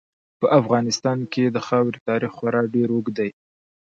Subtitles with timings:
[0.39, 3.29] په افغانستان کې د خاورې تاریخ خورا ډېر اوږد دی.